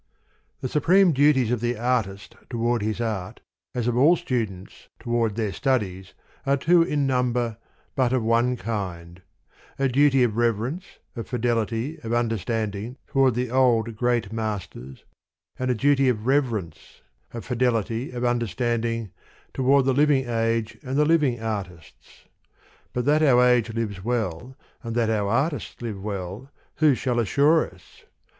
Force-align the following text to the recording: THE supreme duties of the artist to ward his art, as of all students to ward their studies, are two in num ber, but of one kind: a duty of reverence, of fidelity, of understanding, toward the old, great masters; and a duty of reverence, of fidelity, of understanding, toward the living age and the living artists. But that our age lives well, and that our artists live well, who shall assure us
THE 0.61 0.67
supreme 0.67 1.11
duties 1.13 1.51
of 1.51 1.61
the 1.61 1.77
artist 1.77 2.35
to 2.49 2.57
ward 2.57 2.81
his 2.81 2.99
art, 2.99 3.39
as 3.75 3.85
of 3.87 3.95
all 3.95 4.15
students 4.15 4.87
to 5.01 5.09
ward 5.09 5.35
their 5.35 5.53
studies, 5.53 6.15
are 6.43 6.57
two 6.57 6.81
in 6.81 7.05
num 7.05 7.33
ber, 7.33 7.57
but 7.95 8.11
of 8.11 8.23
one 8.23 8.57
kind: 8.57 9.21
a 9.77 9.87
duty 9.87 10.23
of 10.23 10.37
reverence, 10.37 10.85
of 11.15 11.27
fidelity, 11.27 11.99
of 12.01 12.15
understanding, 12.15 12.97
toward 13.09 13.35
the 13.35 13.51
old, 13.51 13.95
great 13.95 14.33
masters; 14.33 15.05
and 15.59 15.69
a 15.69 15.75
duty 15.75 16.09
of 16.09 16.25
reverence, 16.25 17.01
of 17.31 17.45
fidelity, 17.45 18.09
of 18.09 18.25
understanding, 18.25 19.11
toward 19.53 19.85
the 19.85 19.93
living 19.93 20.27
age 20.27 20.79
and 20.81 20.97
the 20.97 21.05
living 21.05 21.39
artists. 21.39 22.25
But 22.91 23.05
that 23.05 23.21
our 23.21 23.43
age 23.45 23.71
lives 23.71 24.03
well, 24.03 24.57
and 24.81 24.95
that 24.95 25.11
our 25.11 25.29
artists 25.29 25.79
live 25.79 26.01
well, 26.01 26.49
who 26.77 26.95
shall 26.95 27.19
assure 27.19 27.69
us 27.69 28.05